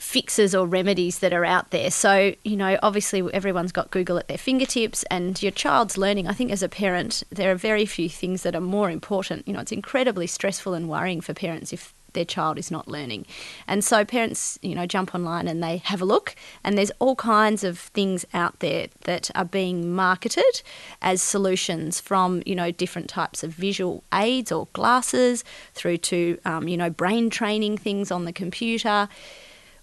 [0.00, 1.90] fixes or remedies that are out there.
[1.90, 6.26] So, you know, obviously everyone's got Google at their fingertips and your child's learning.
[6.26, 9.46] I think as a parent, there are very few things that are more important.
[9.46, 13.26] You know, it's incredibly stressful and worrying for parents if their child is not learning.
[13.68, 17.16] And so parents, you know, jump online and they have a look and there's all
[17.16, 20.62] kinds of things out there that are being marketed
[21.02, 26.68] as solutions from, you know, different types of visual aids or glasses through to, um,
[26.68, 29.08] you know, brain training things on the computer.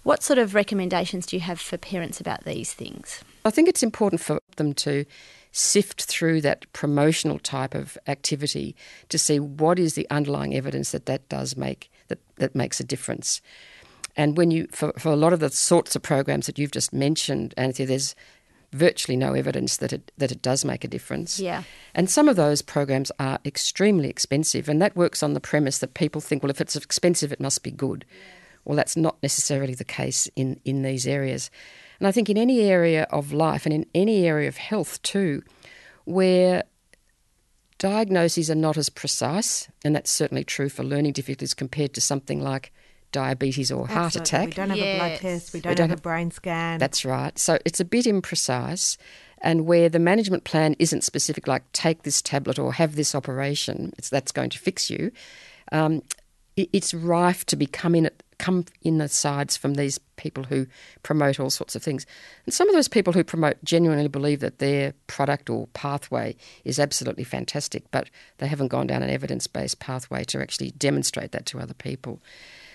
[0.02, 3.22] What sort of recommendations do you have for parents about these things?
[3.44, 5.04] I think it's important for them to
[5.52, 8.74] sift through that promotional type of activity
[9.10, 12.84] to see what is the underlying evidence that that does make that, that makes a
[12.84, 13.40] difference.
[14.16, 16.92] And when you for, for a lot of the sorts of programs that you've just
[16.92, 18.14] mentioned, Anthea, there's
[18.72, 21.38] virtually no evidence that it that it does make a difference.
[21.38, 21.62] Yeah.
[21.94, 25.94] And some of those programs are extremely expensive, and that works on the premise that
[25.94, 28.04] people think, well, if it's expensive, it must be good.
[28.64, 31.50] Well, that's not necessarily the case in, in these areas.
[31.98, 35.42] And I think in any area of life and in any area of health too,
[36.04, 36.64] where
[37.78, 42.40] diagnoses are not as precise, and that's certainly true for learning difficulties compared to something
[42.40, 42.72] like
[43.10, 44.46] diabetes or heart attack.
[44.48, 45.52] We don't have a blood test.
[45.52, 46.78] We We don't, don't have, have- a brain scan.
[46.78, 47.38] That's right.
[47.38, 48.96] So it's a bit imprecise,
[49.38, 53.92] and where the management plan isn't specific, like take this tablet or have this operation,
[53.98, 55.10] it's, that's going to fix you.
[55.72, 56.02] Um,
[56.56, 60.66] it, it's rife to become in it, come in the sides from these people who
[61.02, 62.04] promote all sorts of things,
[62.44, 66.78] and some of those people who promote genuinely believe that their product or pathway is
[66.78, 71.60] absolutely fantastic, but they haven't gone down an evidence-based pathway to actually demonstrate that to
[71.60, 72.20] other people.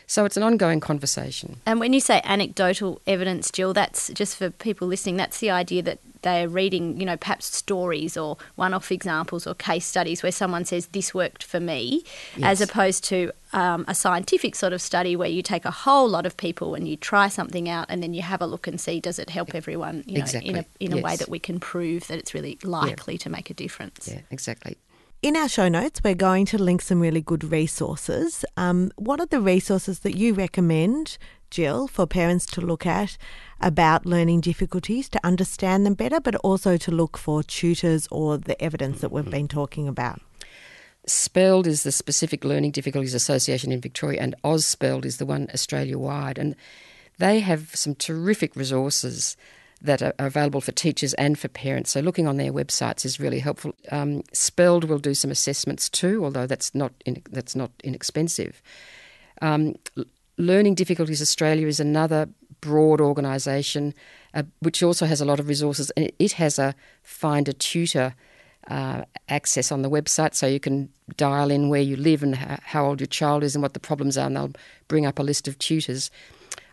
[0.10, 1.58] So it's an ongoing conversation.
[1.66, 5.82] And when you say anecdotal evidence, Jill, that's just for people listening, that's the idea
[5.84, 10.66] that they're reading, you know, perhaps stories or one-off examples or case studies where someone
[10.66, 12.04] says this worked for me,
[12.36, 12.62] yes.
[12.62, 16.26] as opposed to um, a scientific sort of study where you take a whole lot
[16.26, 19.00] of people and you try something out and then you have a look and see
[19.00, 20.50] does it help everyone you know, exactly.
[20.50, 21.00] in, a, in yes.
[21.00, 23.20] a way that we can prove that it's really likely yeah.
[23.20, 24.10] to make a difference.
[24.12, 24.76] Yeah, exactly.
[25.22, 28.46] In our show notes, we're going to link some really good resources.
[28.56, 31.18] Um, what are the resources that you recommend,
[31.50, 33.18] Jill, for parents to look at
[33.60, 38.62] about learning difficulties to understand them better, but also to look for tutors or the
[38.62, 40.22] evidence that we've been talking about?
[41.06, 45.98] SPELD is the Specific Learning Difficulties Association in Victoria, and AusSPELD is the one Australia
[45.98, 46.38] wide.
[46.38, 46.56] And
[47.18, 49.38] they have some terrific resources
[49.82, 51.92] that are available for teachers and for parents.
[51.92, 53.74] So looking on their websites is really helpful.
[53.92, 58.62] Um, SPELD will do some assessments too, although that's not in, that's not inexpensive.
[59.42, 59.76] Um,
[60.38, 62.30] Learning Difficulties Australia is another
[62.62, 63.94] broad organisation
[64.38, 68.16] uh, which also has a lot of resources, and it has a find a tutor.
[68.70, 72.86] Uh, access on the website so you can dial in where you live and how
[72.86, 74.52] old your child is and what the problems are, and they'll
[74.90, 76.12] bring up a list of tutors.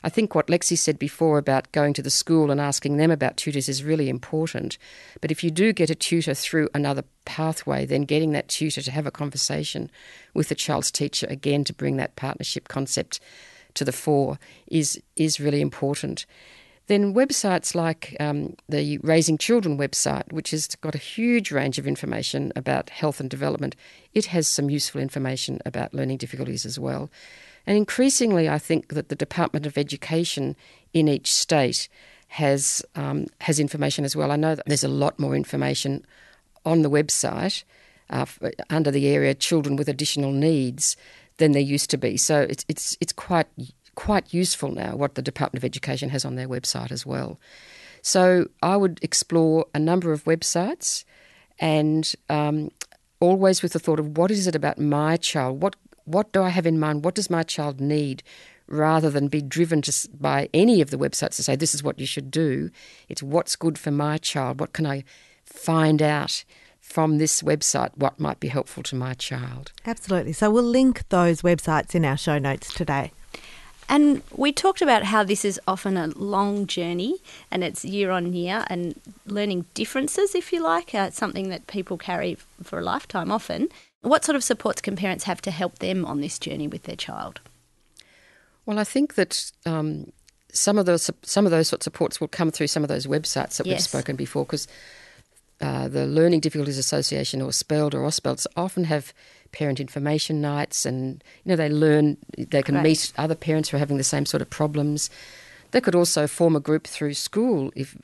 [0.02, 3.36] I think what Lexi said before about going to the school and asking them about
[3.36, 4.76] tutors is really important.
[5.20, 8.90] But if you do get a tutor through another pathway, then getting that tutor to
[8.90, 9.88] have a conversation
[10.34, 13.20] with the child's teacher again to bring that partnership concept
[13.74, 16.26] to the fore is is really important.
[16.86, 21.86] Then websites like um, the Raising Children website, which has got a huge range of
[21.86, 23.74] information about health and development,
[24.12, 27.10] it has some useful information about learning difficulties as well.
[27.66, 30.56] And increasingly, I think that the Department of Education
[30.92, 31.88] in each state
[32.28, 34.30] has um, has information as well.
[34.30, 36.04] I know that there's a lot more information
[36.66, 37.64] on the website
[38.10, 38.26] uh,
[38.68, 40.96] under the area children with additional needs
[41.38, 42.16] than there used to be.
[42.16, 43.46] So it's it's it's quite
[43.94, 47.38] quite useful now what the Department of Education has on their website as well.
[48.02, 51.04] So I would explore a number of websites
[51.58, 52.70] and um,
[53.20, 55.62] always with the thought of what is it about my child?
[55.62, 57.04] What what do I have in mind?
[57.04, 58.22] What does my child need?
[58.66, 61.98] Rather than be driven to, by any of the websites to say, this is what
[61.98, 62.70] you should do,
[63.10, 64.58] it's what's good for my child.
[64.58, 65.04] What can I
[65.44, 66.44] find out
[66.94, 67.90] from this website?
[67.96, 69.72] What might be helpful to my child?
[69.84, 70.32] Absolutely.
[70.32, 73.10] So we'll link those websites in our show notes today.
[73.88, 77.16] And we talked about how this is often a long journey
[77.50, 78.94] and it's year on year and
[79.26, 80.94] learning differences, if you like.
[80.94, 83.70] Uh, it's something that people carry for a lifetime often.
[84.02, 86.94] What sort of supports can parents have to help them on this journey with their
[86.94, 87.40] child?
[88.66, 90.12] Well, I think that um,
[90.52, 93.08] some of those some of those sorts of supports will come through some of those
[93.08, 93.80] websites that yes.
[93.80, 94.68] we've spoken before, because
[95.64, 99.14] uh, the Learning Difficulties Association or SPELD or AusSPELD often have
[99.50, 102.84] parent information nights, and you know they learn they can Great.
[102.84, 105.08] meet other parents who are having the same sort of problems.
[105.70, 107.96] They could also form a group through school, if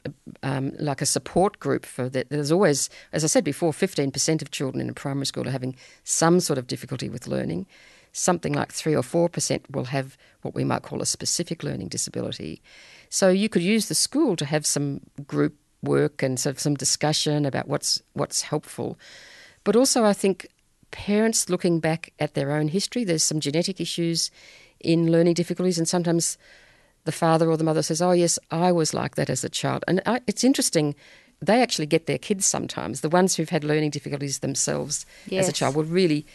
[0.42, 2.30] um, like a support group for that.
[2.30, 5.76] There's always, as I said before, 15% of children in a primary school are having
[6.02, 7.66] some sort of difficulty with learning.
[8.12, 12.62] Something like 3 or 4% will have what we might call a specific learning disability.
[13.10, 16.74] So you could use the school to have some group work and sort of some
[16.74, 18.98] discussion about what's what's helpful.
[19.64, 20.48] But also I think
[20.90, 24.30] parents looking back at their own history, there's some genetic issues
[24.80, 26.38] in learning difficulties and sometimes
[27.04, 29.84] the father or the mother says, "Oh yes, I was like that as a child,"
[29.88, 30.94] and I, it's interesting.
[31.42, 33.00] They actually get their kids sometimes.
[33.00, 35.44] The ones who've had learning difficulties themselves yes.
[35.44, 36.26] as a child will really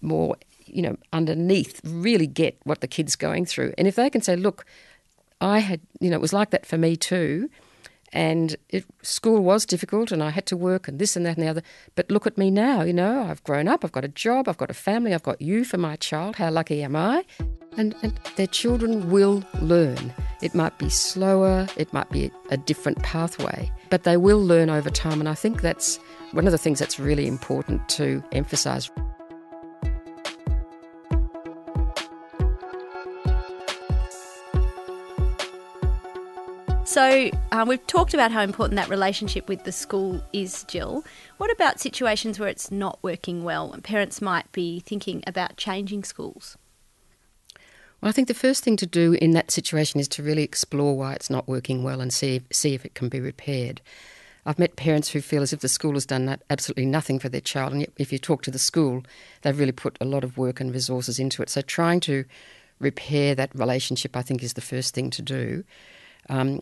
[0.00, 3.74] more, you know, underneath really get what the kid's going through.
[3.76, 4.64] And if they can say, "Look,
[5.40, 7.50] I had, you know, it was like that for me too,"
[8.12, 11.44] and it, school was difficult and I had to work and this and that and
[11.44, 11.62] the other.
[11.94, 14.58] But look at me now, you know, I've grown up, I've got a job, I've
[14.58, 16.36] got a family, I've got you for my child.
[16.36, 17.24] How lucky am I?
[17.76, 20.14] And, and their children will learn.
[20.40, 24.88] It might be slower, it might be a different pathway, but they will learn over
[24.88, 25.20] time.
[25.20, 25.98] And I think that's
[26.32, 28.90] one of the things that's really important to emphasise.
[36.96, 41.04] So uh, we've talked about how important that relationship with the school is, Jill.
[41.36, 46.04] What about situations where it's not working well and parents might be thinking about changing
[46.04, 46.56] schools?
[48.00, 50.96] Well, I think the first thing to do in that situation is to really explore
[50.96, 53.82] why it's not working well and see see if it can be repaired.
[54.46, 57.42] I've met parents who feel as if the school has done absolutely nothing for their
[57.42, 59.02] child, and yet if you talk to the school,
[59.42, 61.50] they've really put a lot of work and resources into it.
[61.50, 62.24] So trying to
[62.80, 65.64] repair that relationship, I think, is the first thing to do.
[66.28, 66.60] Um,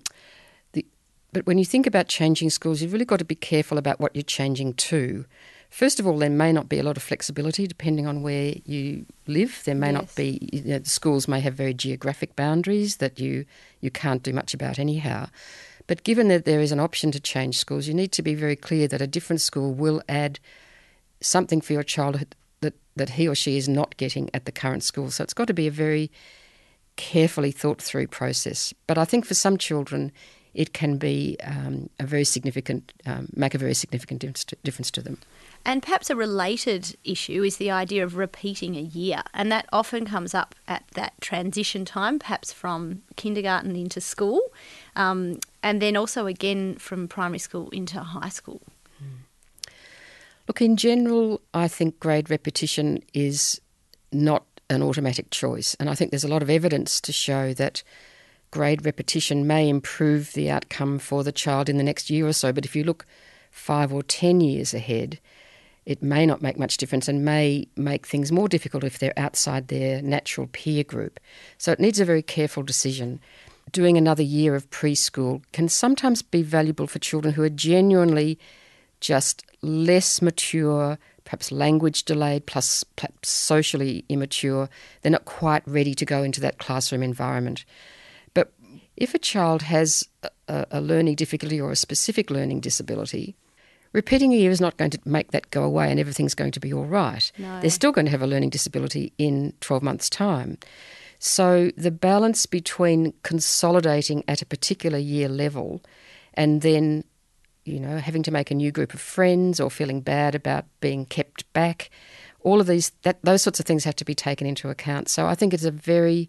[0.73, 0.87] the,
[1.33, 4.15] but when you think about changing schools, you've really got to be careful about what
[4.15, 5.25] you're changing to.
[5.71, 9.07] First of all, there may not be a lot of flexibility depending on where you
[9.27, 9.61] live.
[9.65, 13.45] There may not be, you know, the schools may have very geographic boundaries that you,
[13.81, 15.27] you can't do much about anyhow.
[15.89, 18.57] But given that there is an option to change schools, you need to be very
[18.57, 20.39] clear that a different school will add
[21.21, 22.25] something for your child
[22.61, 25.11] that, that he or she is not getting at the current school.
[25.11, 26.11] So it's got to be a very
[26.97, 28.73] carefully thought through process.
[28.87, 30.13] But I think for some children,
[30.55, 34.91] it can be um, a very significant, um, make a very significant difference to, difference
[34.93, 35.19] to them.
[35.67, 39.23] And perhaps a related issue is the idea of repeating a year.
[39.33, 44.41] And that often comes up at that transition time, perhaps from kindergarten into school,
[44.95, 48.61] um, and then also again from primary school into high school.
[50.47, 53.61] Look, in general, I think grade repetition is
[54.13, 55.75] not an automatic choice.
[55.81, 57.83] And I think there's a lot of evidence to show that
[58.51, 62.53] grade repetition may improve the outcome for the child in the next year or so.
[62.53, 63.07] But if you look
[63.51, 65.19] five or ten years ahead,
[65.87, 69.69] it may not make much difference and may make things more difficult if they're outside
[69.69, 71.21] their natural peer group.
[71.59, 73.21] So it needs a very careful decision.
[73.71, 78.39] Doing another year of preschool can sometimes be valuable for children who are genuinely
[79.01, 84.69] just less mature, perhaps language delayed, plus perhaps socially immature.
[85.03, 87.65] They're not quite ready to go into that classroom environment.
[88.35, 88.53] But
[88.97, 90.07] if a child has
[90.49, 93.37] a, a learning difficulty or a specific learning disability,
[93.93, 96.61] repeating a year is not going to make that go away and everything's going to
[96.61, 97.33] be all right.
[97.39, 97.61] No.
[97.61, 100.59] They're still going to have a learning disability in 12 months' time.
[101.19, 105.81] So the balance between consolidating at a particular year level
[106.35, 107.05] and then
[107.65, 111.07] you know, having to make a new group of friends or feeling bad about being
[111.07, 111.91] kept back.
[112.41, 115.09] All of these, that those sorts of things have to be taken into account.
[115.09, 116.29] So I think it's a very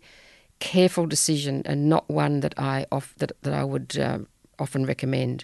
[0.59, 4.27] careful decision and not one that I off, that that I would um,
[4.57, 5.43] often recommend.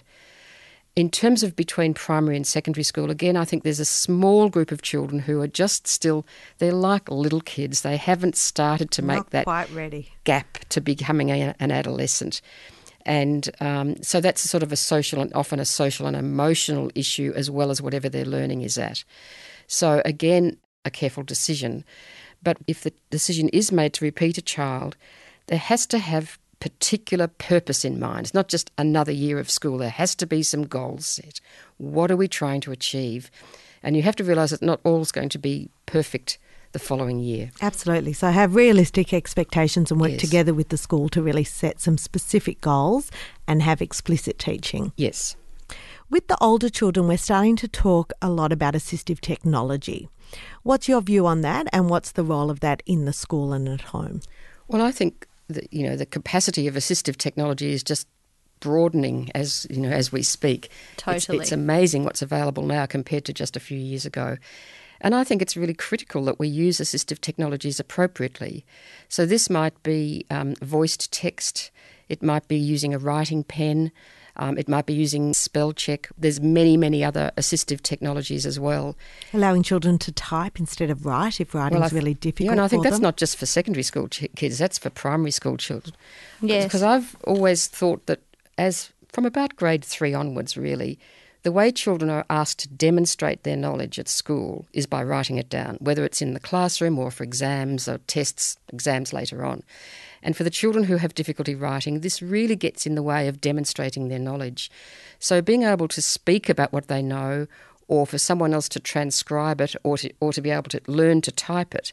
[0.94, 4.70] In terms of between primary and secondary school, again, I think there's a small group
[4.70, 6.26] of children who are just still,
[6.58, 7.80] they're like little kids.
[7.80, 10.12] They haven't started to make Not that quite ready.
[10.24, 12.42] gap to becoming a, an adolescent.
[13.04, 17.32] And um, so that's sort of a social and often a social and emotional issue
[17.34, 19.04] as well as whatever their learning is at.
[19.66, 21.84] So, again, a careful decision.
[22.42, 24.96] But if the decision is made to repeat a child,
[25.46, 28.26] there has to have particular purpose in mind.
[28.26, 29.78] It's not just another year of school.
[29.78, 31.40] There has to be some goals set.
[31.78, 33.30] What are we trying to achieve?
[33.82, 36.38] And you have to realise that not all is going to be perfect
[36.72, 37.50] the following year.
[37.60, 38.12] Absolutely.
[38.12, 40.20] So have realistic expectations and work Yes.
[40.20, 43.10] together with the school to really set some specific goals
[43.46, 44.92] and have explicit teaching.
[44.96, 45.36] Yes.
[46.10, 50.08] With the older children, we're starting to talk a lot about assistive technology.
[50.62, 53.68] What's your view on that and what's the role of that in the school and
[53.68, 54.20] at home?
[54.68, 58.06] Well, I think that you know the capacity of assistive technology is just
[58.60, 60.66] broadening as you know as we speak.
[60.66, 61.38] It's- Totally.
[61.38, 64.36] it's, amazing what's available now compared to just a few years ago.
[65.02, 68.64] And I think it's really critical that we use assistive technologies appropriately.
[69.08, 71.70] So this might be um, voiced text,
[72.08, 73.90] it might be using a writing pen,
[74.36, 76.08] um, it might be using spell check.
[76.16, 78.96] There's many, many other assistive technologies as well.
[79.34, 82.46] Allowing children to type instead of write if writing's Well, I th- really difficult.
[82.46, 83.02] Yeah, and I think for that's them.
[83.02, 85.94] not just for secondary school ch- kids, that's for primary school children.
[86.40, 86.64] Yes.
[86.64, 88.20] Because I've always thought that
[88.56, 90.98] as from about grade three onwards, really,
[91.42, 95.48] the way children are asked to demonstrate their knowledge at school is by writing it
[95.48, 99.62] down, whether it's in the classroom or for exams or tests, exams later on.
[100.22, 103.40] And for the children who have difficulty writing, this really gets in the way of
[103.40, 104.70] demonstrating their knowledge.
[105.18, 107.48] So being able to speak about what they know
[107.88, 111.20] or for someone else to transcribe it or to, or to be able to learn
[111.22, 111.92] to type it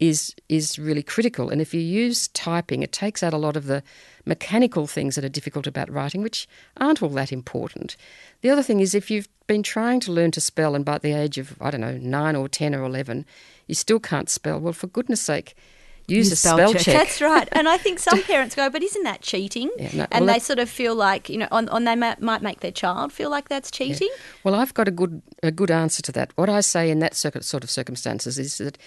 [0.00, 1.50] is is really critical.
[1.50, 3.82] And if you use typing, it takes out a lot of the
[4.24, 6.48] mechanical things that are difficult about writing, which
[6.78, 7.96] aren't all that important.
[8.40, 11.12] The other thing is if you've been trying to learn to spell and by the
[11.12, 13.26] age of, I don't know, nine or ten or eleven,
[13.66, 15.54] you still can't spell, well for goodness sake,
[16.06, 16.82] use Use a spell spell check.
[16.82, 16.94] check.
[16.94, 17.48] That's right.
[17.52, 19.70] And I think some parents go, but isn't that cheating?
[19.76, 22.22] Yeah, no, and well, they sort of feel like, you know, on, on they might,
[22.22, 24.08] might make their child feel like that's cheating.
[24.44, 26.32] Well, I've got a good a good answer to that.
[26.36, 28.78] What I say in that sort of circumstances is that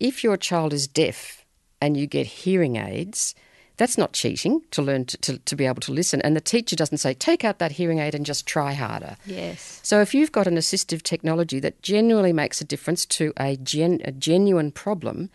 [0.00, 1.44] if your child is deaf
[1.80, 3.34] and you get hearing aids,
[3.76, 6.20] that's not cheating to learn to, to, to be able to listen.
[6.22, 9.16] And the teacher doesn't say, take out that hearing aid and just try harder.
[9.26, 9.80] Yes.
[9.82, 14.00] So if you've got an assistive technology that genuinely makes a difference to a, gen,
[14.04, 15.30] a genuine problem,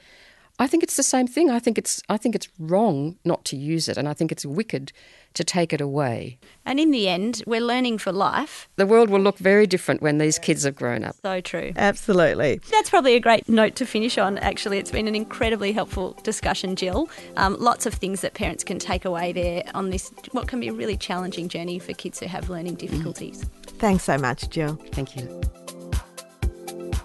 [0.59, 1.49] I think it's the same thing.
[1.49, 4.45] I think it's I think it's wrong not to use it, and I think it's
[4.45, 4.91] wicked
[5.35, 6.37] to take it away.
[6.65, 8.67] And in the end, we're learning for life.
[8.75, 11.15] The world will look very different when these kids have grown up.
[11.21, 11.71] So true.
[11.75, 12.59] Absolutely.
[12.71, 14.79] That's probably a great note to finish on, actually.
[14.79, 17.09] It's been an incredibly helpful discussion, Jill.
[17.37, 20.67] Um, lots of things that parents can take away there on this, what can be
[20.67, 23.45] a really challenging journey for kids who have learning difficulties.
[23.63, 24.75] Thanks so much, Jill.
[24.91, 25.41] Thank you.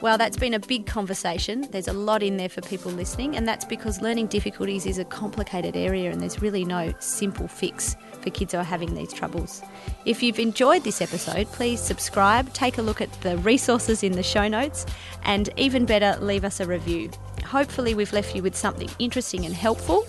[0.04, 1.66] Well, that's been a big conversation.
[1.70, 5.04] There's a lot in there for people listening, and that's because learning difficulties is a
[5.06, 9.62] complicated area and there's really no simple fix for kids who are having these troubles.
[10.04, 14.22] If you've enjoyed this episode, please subscribe, take a look at the resources in the
[14.22, 14.84] show notes,
[15.22, 17.10] and even better, leave us a review.
[17.42, 20.06] Hopefully, we've left you with something interesting and helpful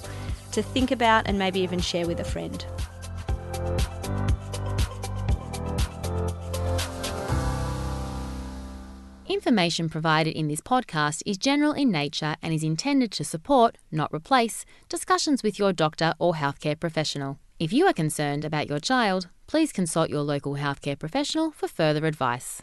[0.52, 2.66] to think about and maybe even share with a friend.
[9.28, 14.14] Information provided in this podcast is general in nature and is intended to support, not
[14.14, 17.40] replace, discussions with your doctor or healthcare professional.
[17.60, 22.06] If you are concerned about your child, please consult your local healthcare professional for further
[22.06, 22.62] advice.